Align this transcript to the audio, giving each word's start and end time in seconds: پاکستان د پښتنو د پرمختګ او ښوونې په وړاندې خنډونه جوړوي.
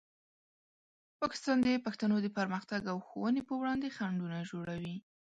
پاکستان 1.19 1.57
د 1.63 1.67
پښتنو 1.85 2.17
د 2.21 2.27
پرمختګ 2.37 2.81
او 2.91 2.97
ښوونې 3.07 3.41
په 3.45 3.53
وړاندې 3.61 3.93
خنډونه 3.95 4.37
جوړوي. 4.51 4.95